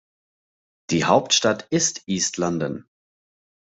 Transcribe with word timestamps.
Die 0.89 1.05
Hauptstadt 1.05 1.67
ist 1.69 2.07
East 2.07 2.37
London. 2.37 2.87